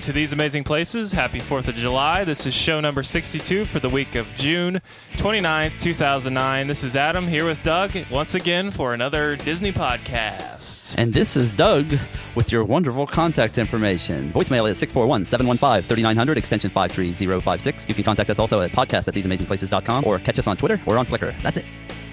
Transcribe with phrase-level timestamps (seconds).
[0.00, 1.12] Welcome to These Amazing Places.
[1.12, 2.24] Happy 4th of July.
[2.24, 4.80] This is show number 62 for the week of June
[5.16, 6.66] 29th, 2009.
[6.66, 10.94] This is Adam here with Doug once again for another Disney podcast.
[10.96, 11.98] And this is Doug
[12.34, 14.32] with your wonderful contact information.
[14.32, 17.84] Voicemail is 641 715 3900, extension 53056.
[17.86, 20.96] You can contact us also at podcast at theseamazingplaces.com or catch us on Twitter or
[20.96, 21.38] on Flickr.
[21.42, 21.66] That's it.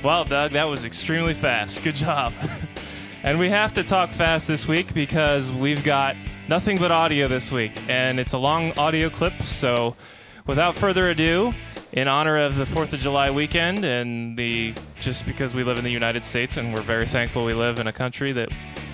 [0.04, 1.86] Wow, Doug, that was extremely fast.
[1.86, 2.34] Good job.
[3.24, 6.16] and we have to talk fast this week because we've got
[6.48, 9.34] nothing but audio this week, and it's a long audio clip.
[9.44, 9.96] So,
[10.46, 11.52] without further ado,
[11.94, 15.84] in honor of the Fourth of July weekend, and the just because we live in
[15.84, 18.50] the United States and we're very thankful we live in a country that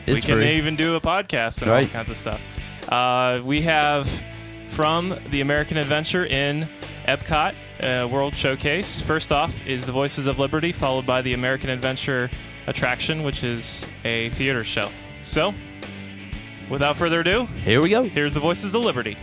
[0.07, 0.55] we can free.
[0.55, 1.89] even do a podcast and all Right.
[1.89, 2.41] kinds of stuff.
[2.89, 4.07] Uh, we have
[4.67, 6.67] from the American Adventure in
[7.07, 8.99] Epcot uh, World Showcase.
[9.01, 12.29] First off is the Voices of Liberty, followed by the American Adventure
[12.67, 14.89] attraction, which is a theater show.
[15.21, 15.53] So,
[16.69, 18.03] without further ado, Here we go.
[18.03, 19.17] here's the Voices of Liberty.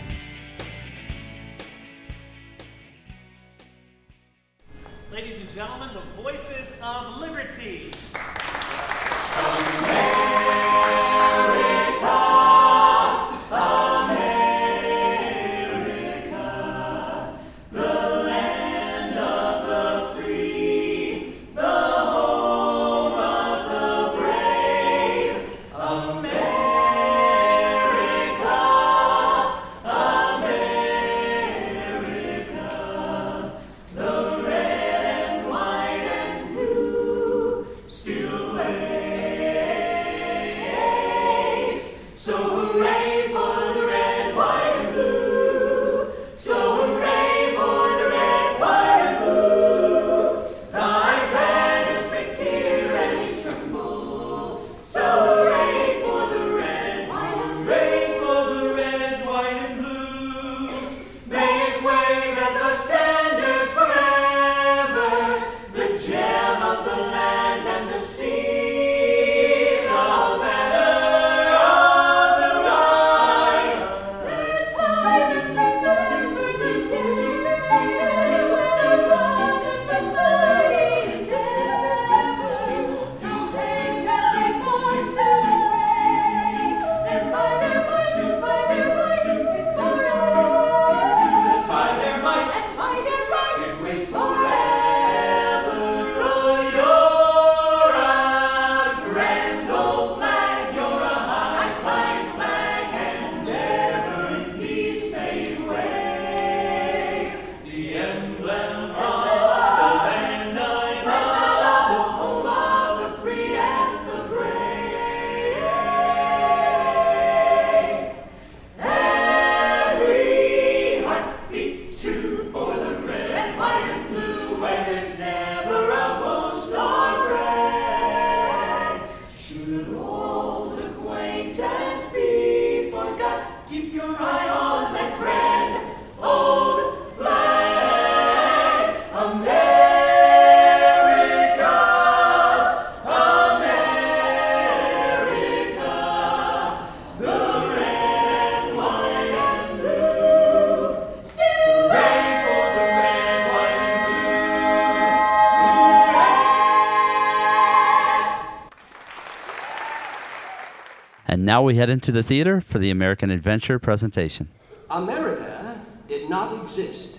[161.60, 164.48] Now we head into the theater for the American Adventure presentation.
[164.88, 165.78] America
[166.08, 167.10] did not exist.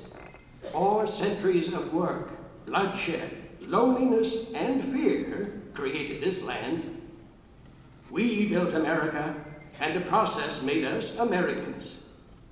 [0.72, 2.32] Four centuries of work,
[2.66, 7.04] bloodshed, loneliness, and fear created this land.
[8.10, 9.36] We built America,
[9.80, 11.86] and the process made us Americans.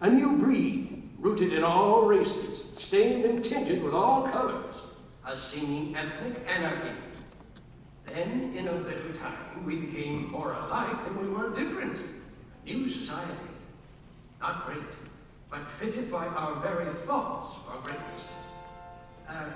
[0.02, 4.76] A new breed, rooted in all races, stained and tinted with all colors.
[5.26, 6.92] A seeming ethnic anarchy.
[8.14, 12.00] Then, in a little time, we became more alike than we were different.
[12.66, 13.34] New society.
[14.40, 14.80] Not great,
[15.50, 18.24] but fitted by our very thoughts for greatness.
[19.28, 19.50] Uh,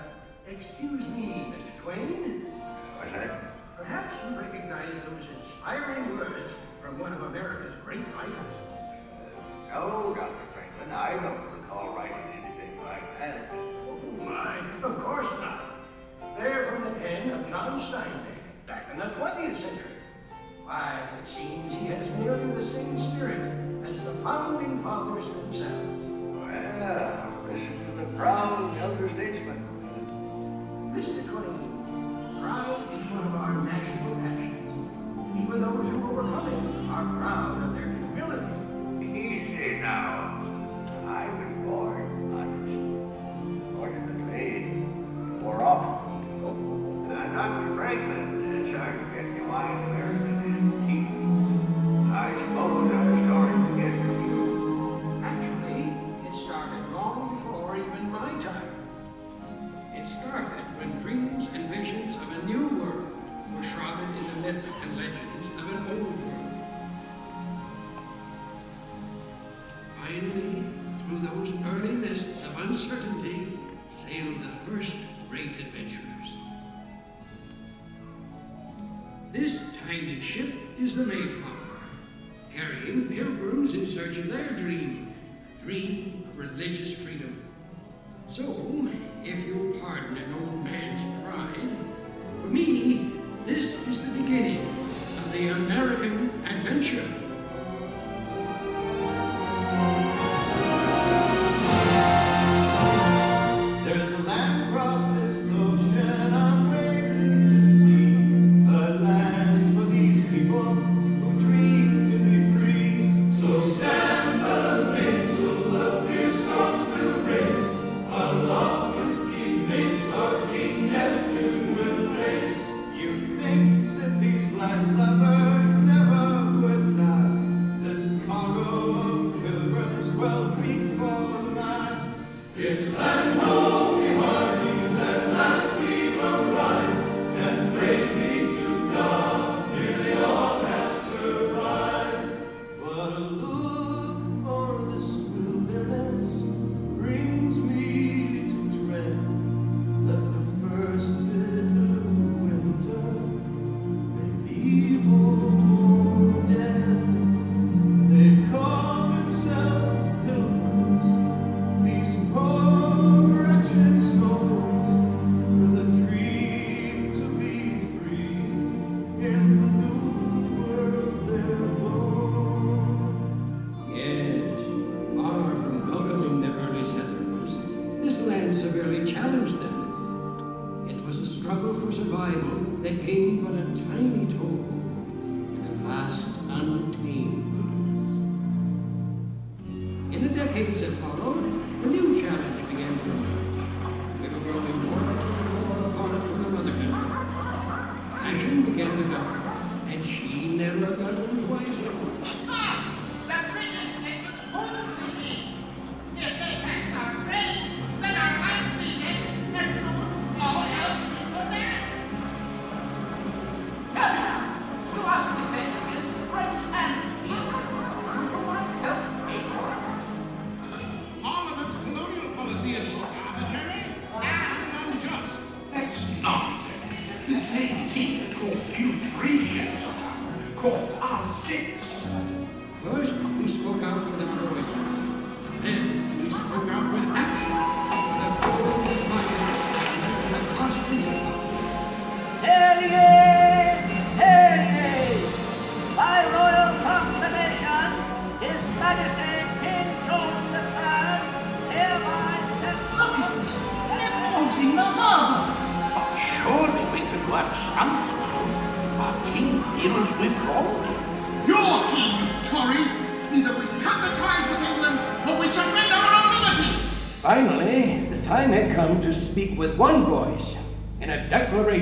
[0.47, 1.81] excuse me, Mr.
[1.81, 2.45] Twain.
[2.97, 3.41] What's that?
[3.77, 6.51] Perhaps you recognize those inspiring words
[6.81, 8.35] from one of America's great writers.
[9.69, 10.33] No, Dr.
[10.53, 13.49] Franklin, I don't recall writing anything like that.
[13.51, 15.63] Oh, my, of course not.
[16.37, 18.32] They're from the pen of John Steinbeck,
[18.93, 19.91] in the 20th century.
[20.63, 23.41] Why, it seems he has nearly the same spirit
[23.89, 25.99] as the founding fathers themselves.
[26.37, 29.65] Well, listen to the proud elder statesman.
[30.95, 31.25] Mr.
[31.25, 35.41] Twain, pride is one of our national passions.
[35.41, 36.82] Even those who overcome it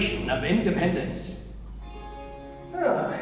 [0.01, 1.31] declaration of independence.
[2.75, 3.13] Ah,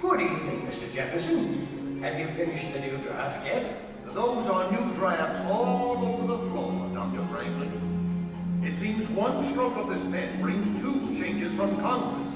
[0.00, 0.92] good evening, Mr.
[0.92, 2.00] Jefferson.
[2.02, 3.80] Have you finished the new draft yet?
[4.12, 7.26] Those are new drafts all over the floor, Dr.
[7.28, 8.60] Franklin.
[8.62, 12.28] It seems one stroke of this pen brings two changes from Congress.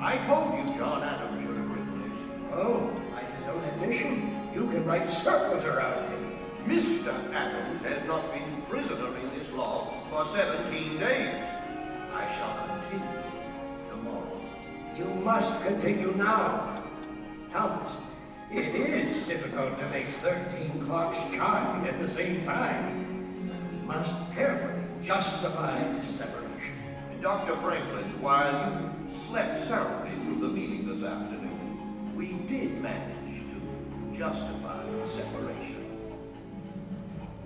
[0.00, 2.18] I told you John Adams should have written this.
[2.52, 6.38] Oh, by his own admission, you can write circles around him.
[6.66, 7.12] Mr.
[7.34, 11.35] Adams has not been prisoner in this law for 17 days
[12.36, 13.22] shall continue
[13.88, 14.40] tomorrow.
[14.96, 16.82] You must continue now.
[17.52, 17.96] Thomas,
[18.50, 23.40] it is difficult to make 13 clocks chime at the same time.
[23.72, 26.74] We must carefully justify the separation.
[27.20, 27.56] Dr.
[27.56, 34.84] Franklin, while you slept soundly through the meeting this afternoon, we did manage to justify
[35.04, 35.84] separation.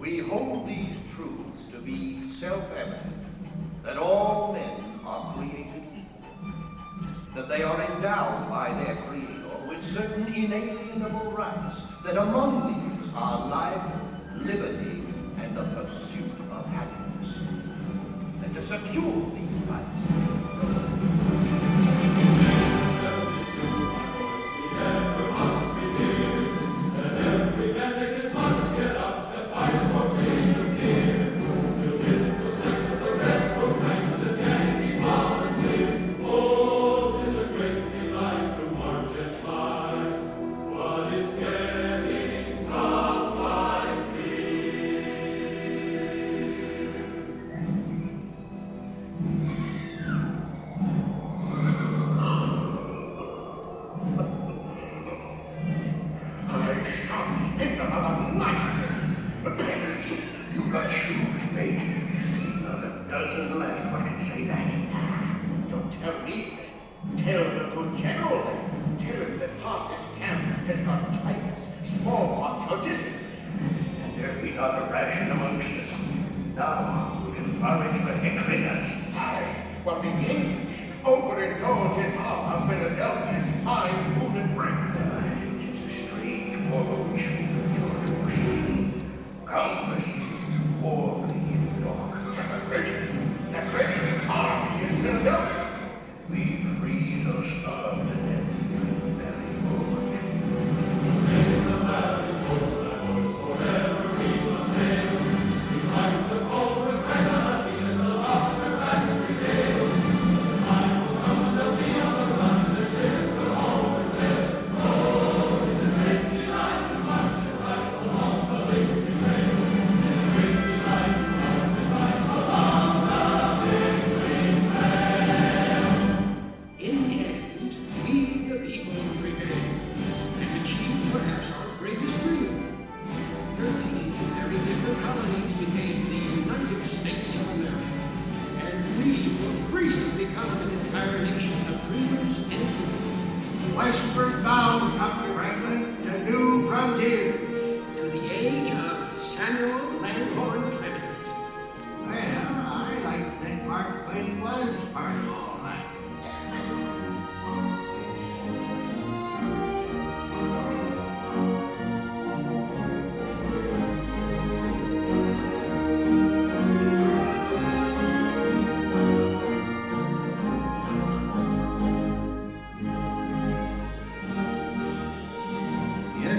[0.01, 3.20] We hold these truths to be self-evident
[3.83, 6.29] that all men are created equal,
[7.35, 13.47] that they are endowed by their Creator with certain inalienable rights, that among these are
[13.47, 13.93] life,
[14.37, 15.03] liberty,
[15.41, 17.39] and the pursuit of happiness.
[18.45, 20.40] And to secure these rights,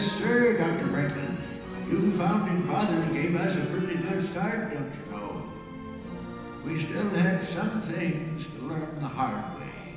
[0.02, 0.88] Yes, sir, Dr.
[0.88, 1.38] Franklin.
[1.88, 5.52] You founding fathers gave us a pretty good start, don't you know?
[6.66, 9.94] We still had some things to learn the hard way.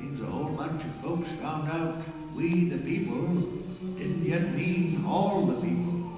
[0.00, 2.02] Seems a whole bunch of folks found out
[2.34, 3.28] we the people
[3.96, 6.10] didn't yet mean all the people.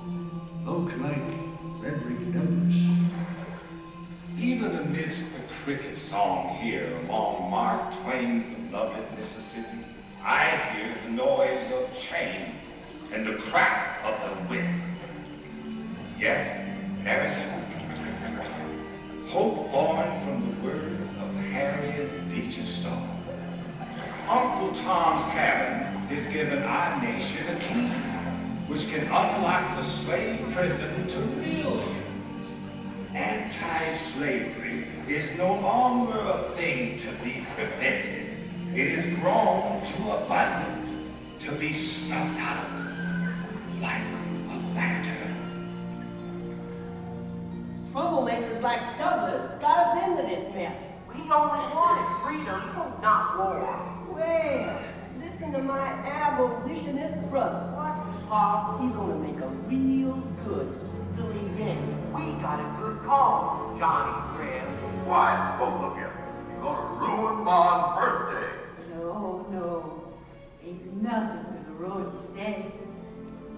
[0.64, 1.20] Folks like
[1.82, 2.74] Frederick Douglass.
[4.38, 9.47] Even amidst the cricket song here along Mark Twain's beloved Mississippi,
[29.78, 32.50] the slave prison to millions.
[33.14, 38.26] Anti-slavery is no longer a thing to be prevented.
[38.74, 40.90] It is grown too abundant
[41.38, 42.66] to be snuffed out
[43.80, 44.02] like
[44.50, 45.34] a lantern.
[47.92, 50.88] Troublemakers like Douglass got us into this mess.
[51.14, 52.62] We only wanted freedom,
[53.00, 53.60] not war.
[54.12, 54.80] Well,
[55.20, 57.77] listen to my abolitionist brother.
[58.28, 58.36] What?
[58.36, 60.78] Pa, he's gonna make a real good
[61.16, 62.12] Philly game.
[62.12, 64.68] We got a good cause, Johnny Crab.
[65.06, 66.02] Why, both of you?
[66.52, 68.48] You're gonna ruin Ma's birthday.
[68.94, 70.14] No, no.
[70.62, 72.66] Ain't nothing gonna ruin today.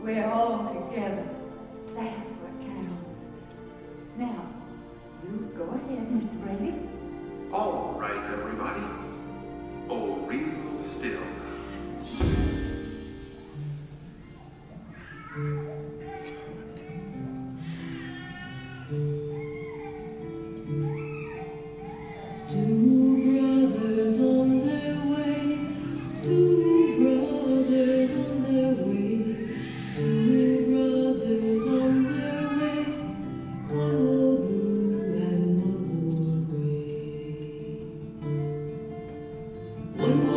[0.02, 1.28] We're all together.
[1.96, 3.20] That's what counts.
[4.16, 4.46] Now,
[5.24, 6.42] you go ahead, Mr.
[6.44, 6.74] Brady.
[7.52, 8.84] All right, everybody.
[9.88, 12.49] Oh, real still.
[40.00, 40.29] One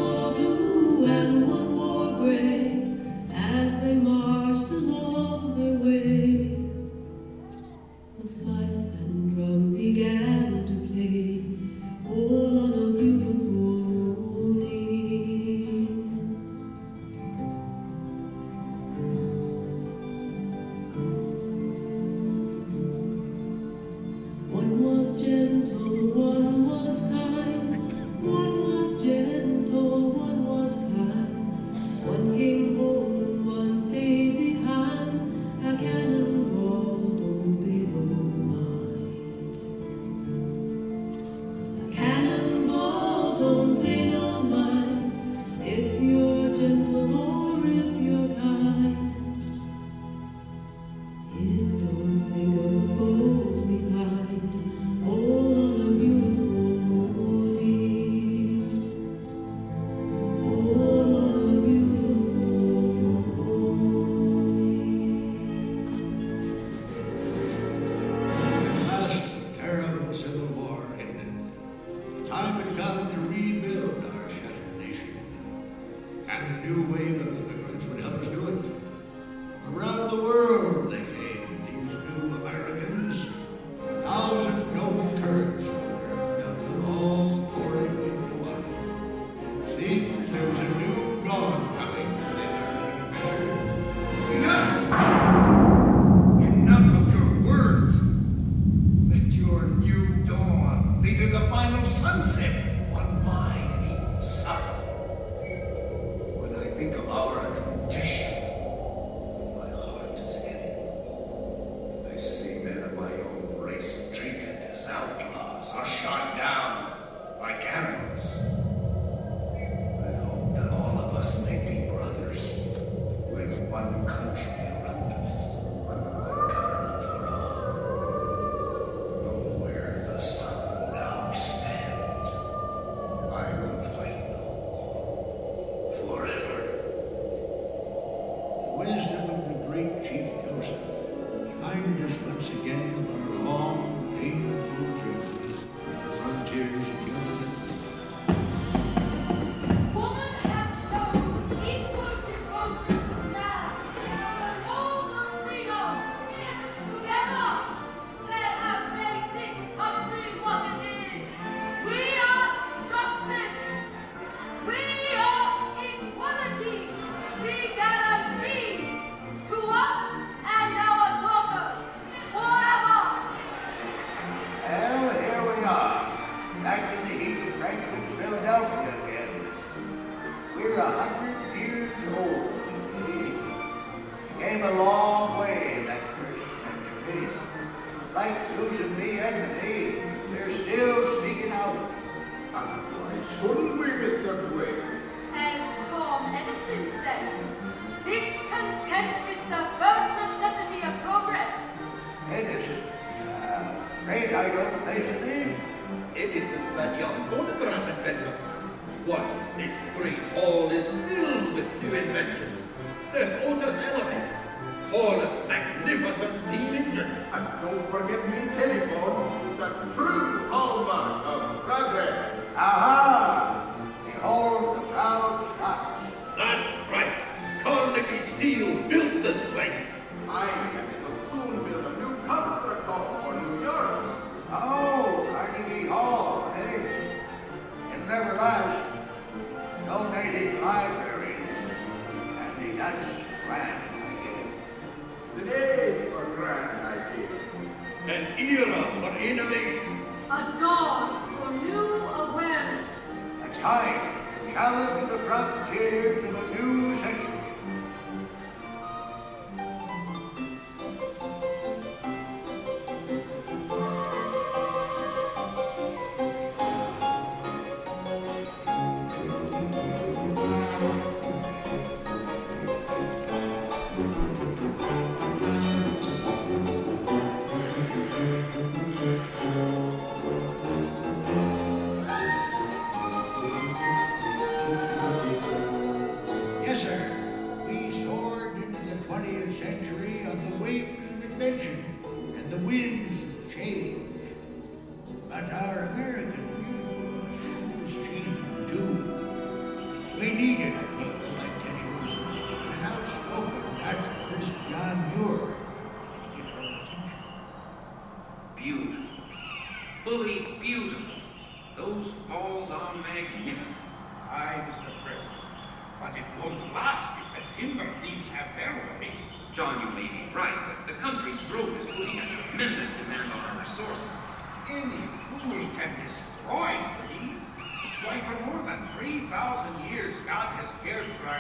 [218.53, 221.42] telephone the true hallmark of oh,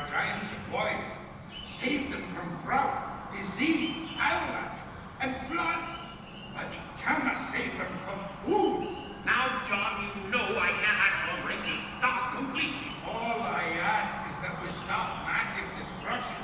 [0.09, 1.17] giants and warriors,
[1.63, 4.83] saved them from drought, disease, avalanches,
[5.21, 6.09] and floods.
[6.53, 8.95] But he cannot save them from food.
[9.25, 12.91] Now, John, you know I can't ask for rain to stop completely.
[13.07, 16.43] All I ask is that we stop massive destruction.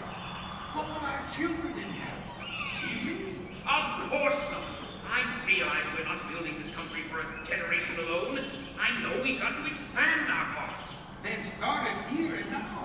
[0.74, 2.24] What will our children inherit?
[2.66, 3.36] Seaweed?
[3.68, 4.64] Of course not.
[5.12, 8.40] I realize we're not building this country for a generation alone.
[8.80, 10.94] I know we've got to expand our parks.
[11.24, 12.79] Then start it here and now.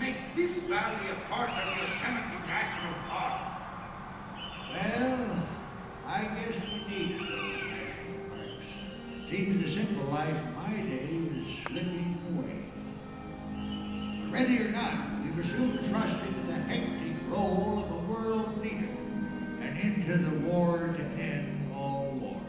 [0.00, 3.38] Make this valley a part of Yosemite National Park.
[4.72, 5.46] Well,
[6.06, 8.66] I guess we need those national parks.
[9.28, 12.64] Seems the simple life of my day is slipping away.
[14.24, 18.58] But ready or not, we were soon thrust into the hectic role of a world
[18.62, 18.96] leader
[19.60, 22.40] and into the war to end all wars.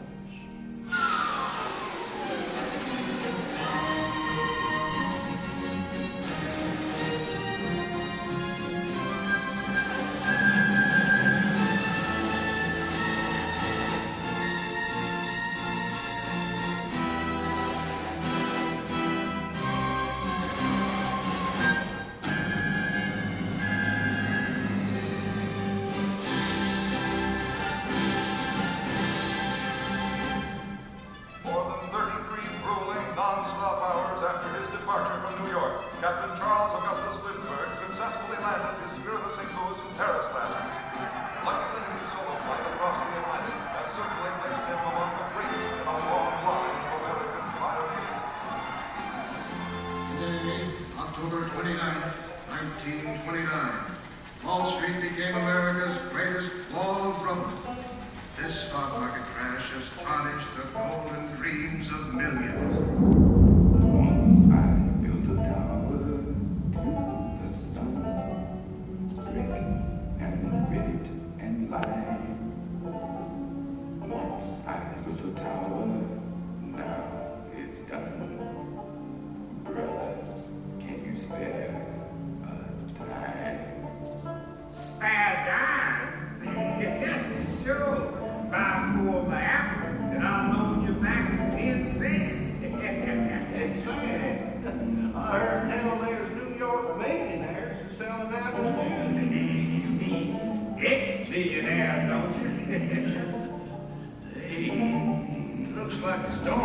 [106.30, 106.61] Don't.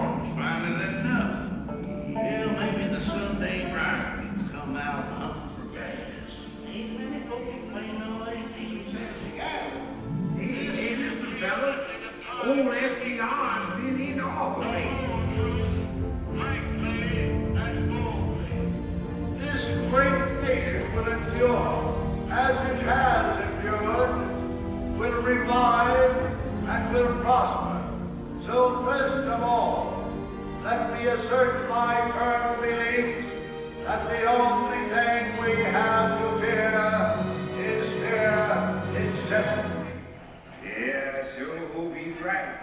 [40.80, 42.56] Yeah, sure hope he's right.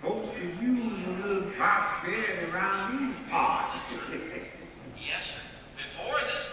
[0.00, 3.78] Folks could use a little prosperity around these parts.
[4.96, 5.40] yes, sir.
[5.76, 6.47] Before this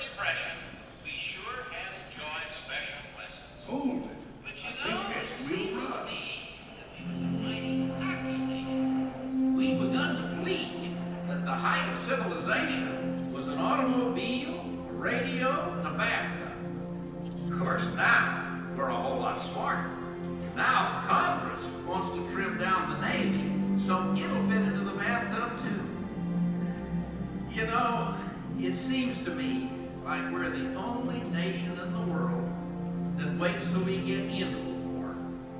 [33.39, 35.15] wait till we get into the war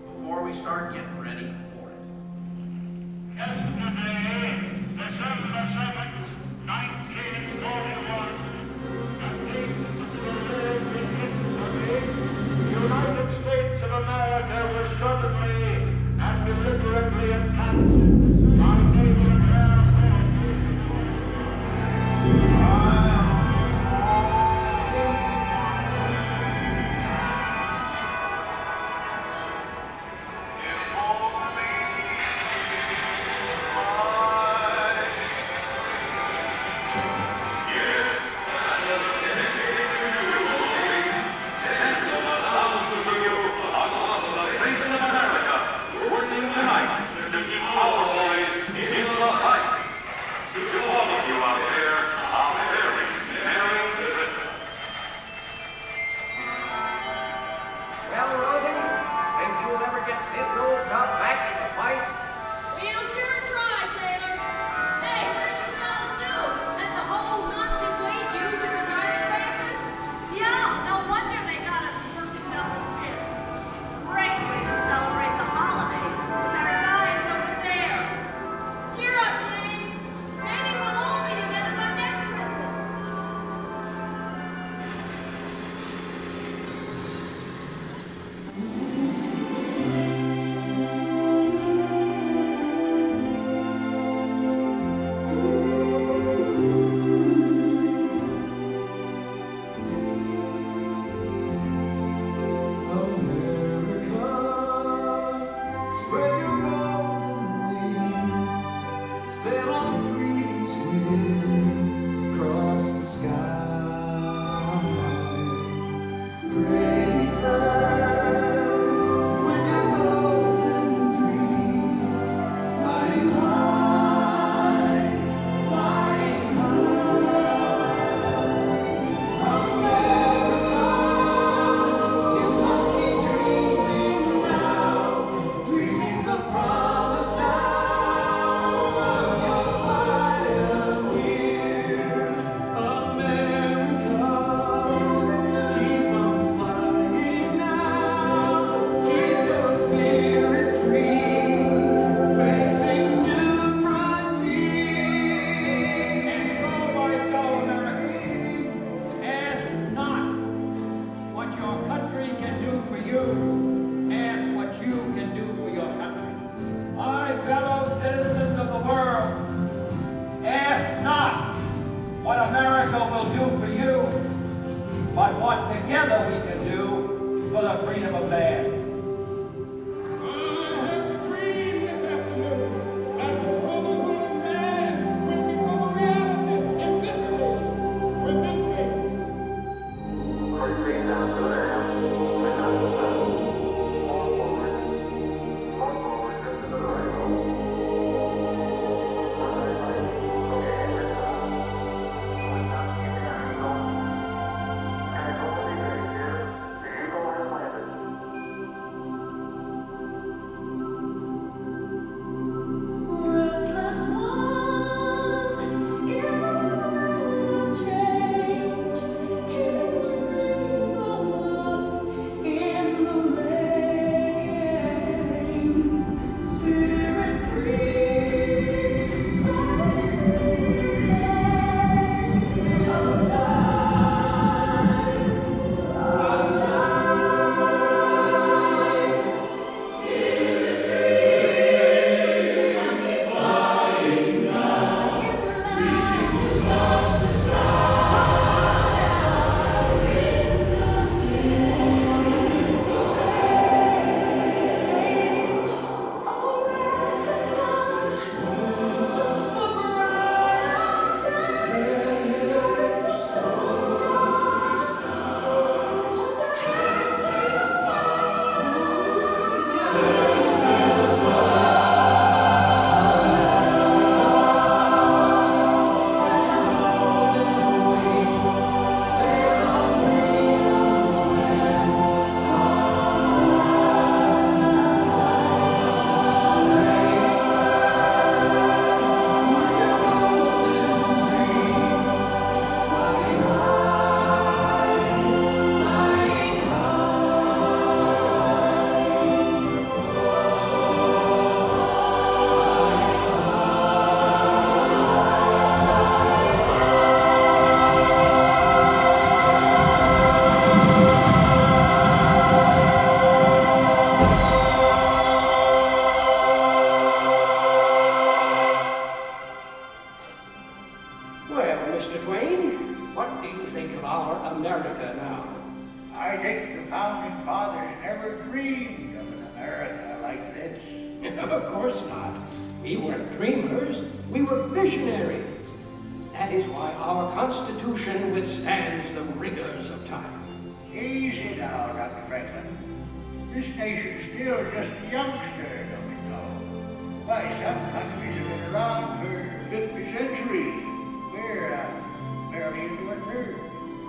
[0.05, 1.97] before we start getting ready for it.
[3.35, 6.04] Yesterday, the sons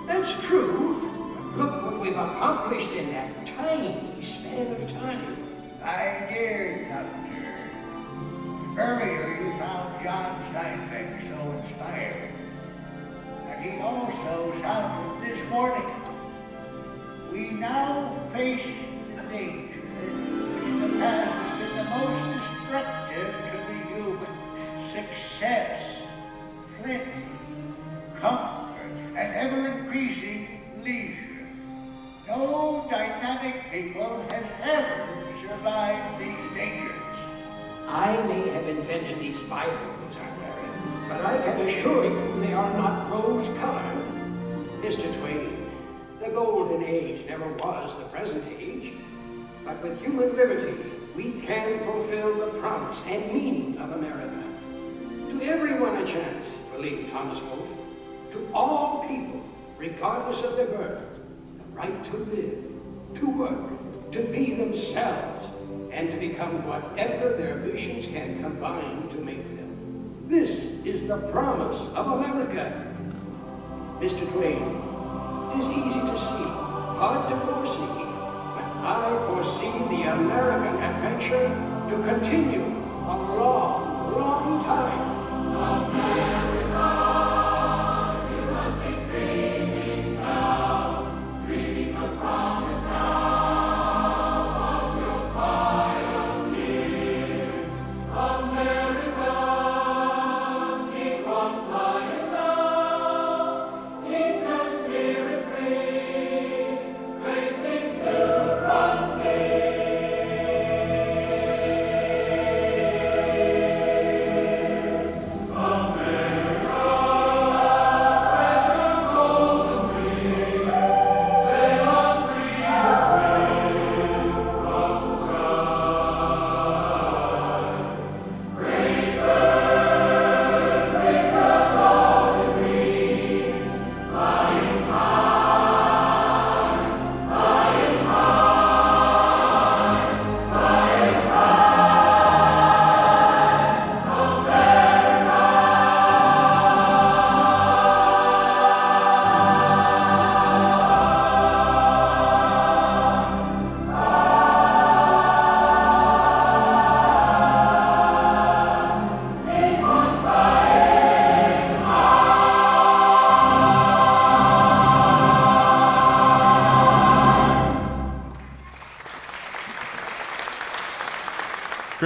[0.07, 1.01] That's true.
[1.57, 5.35] Look what we've accomplished in that tiny span of time.
[5.81, 7.67] My dear Doctor,
[8.81, 12.31] earlier you found John Steinbeck so inspiring.
[13.49, 15.91] And he also sounded this morning.
[17.29, 18.65] We now face
[19.13, 24.33] the danger which in the past has been the most destructive to the human
[24.89, 25.83] success,
[26.81, 27.36] plenty,
[29.47, 30.45] ever-increasing
[30.83, 31.47] leisure.
[32.27, 35.07] No dynamic people has ever
[35.41, 36.91] survived these dangers.
[37.87, 42.73] I may have invented these bifocals, Aunt Mary, but I can assure you they are
[42.73, 44.03] not rose-colored.
[44.81, 45.17] Mr.
[45.19, 45.71] Twain,
[46.19, 48.95] the golden age never was the present age,
[49.63, 50.75] but with human liberty,
[51.15, 54.43] we can fulfill the promise and meaning of America.
[55.29, 57.76] To everyone a chance, believed Thomas Wolfe.
[58.37, 59.41] To all people,
[59.79, 61.01] regardless of their birth,
[61.57, 65.49] the right to live, to work, to be themselves,
[65.91, 70.27] and to become whatever their visions can combine to make them.
[70.27, 70.51] This
[70.85, 72.93] is the promise of America.
[73.99, 74.31] Mr.
[74.31, 74.61] Twain,
[75.53, 76.45] it is easy to see,
[77.01, 78.05] hard to foresee,
[78.53, 81.47] but I foresee the American adventure
[81.89, 82.65] to continue
[83.07, 85.16] a long, long time.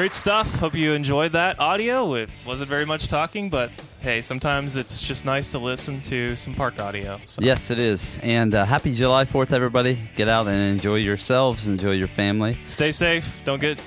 [0.02, 0.52] Great stuff.
[0.56, 2.16] Hope you enjoyed that audio.
[2.16, 3.70] It wasn't very much talking, but
[4.02, 7.22] hey, sometimes it's just nice to listen to some park audio.
[7.26, 7.40] So.
[7.44, 8.18] Yes, it is.
[8.24, 10.02] And uh, happy July 4th, everybody.
[10.16, 12.58] Get out and enjoy yourselves, enjoy your family.
[12.66, 13.42] Stay safe.
[13.44, 13.80] Don't get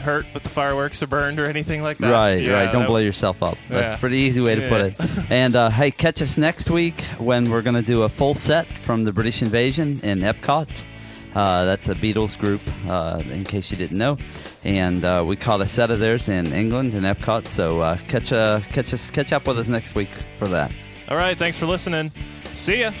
[0.00, 2.12] hurt with the fireworks or burned or anything like that.
[2.12, 2.72] Right, Yeah, right.
[2.72, 3.58] Don't blow yourself up.
[3.68, 3.96] That's Yeah.
[3.96, 5.30] a pretty easy way to put it.
[5.30, 8.72] And uh, hey, catch us next week when we're going to do a full set
[8.78, 10.86] from the British Invasion in Epcot.
[11.34, 14.16] Uh, that's a Beatles group, uh, in case you didn't know.
[14.64, 17.46] And uh, we caught a set of theirs in England in Epcot.
[17.46, 20.72] So uh, catch uh, catch us catch up with us next week for that.
[21.08, 21.38] All right.
[21.38, 22.12] Thanks for listening.
[22.54, 22.92] See ya.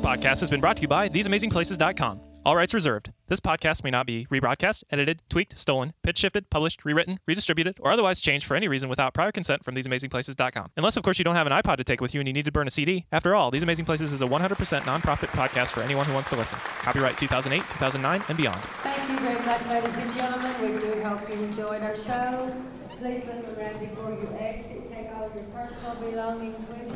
[0.00, 2.20] This podcast has been brought to you by TheseAmazingPlaces.com.
[2.46, 3.12] All rights reserved.
[3.28, 7.92] This podcast may not be rebroadcast, edited, tweaked, stolen, pitch shifted, published, rewritten, redistributed, or
[7.92, 10.70] otherwise changed for any reason without prior consent from TheseAmazingPlaces.com.
[10.78, 12.46] Unless, of course, you don't have an iPod to take with you and you need
[12.46, 13.04] to burn a CD.
[13.12, 16.36] After all, These Amazing Places is a 100% nonprofit podcast for anyone who wants to
[16.36, 16.56] listen.
[16.78, 18.60] Copyright 2008, 2009, and beyond.
[18.82, 20.54] Thank you very much, ladies and gentlemen.
[20.62, 22.50] We do hope you enjoyed our show.
[22.98, 24.90] Please look around before you exit.
[24.94, 26.89] Take all of your personal belongings with you.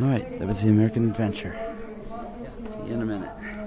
[0.00, 1.56] All right, that was the American Adventure.
[2.64, 3.59] See you in a minute.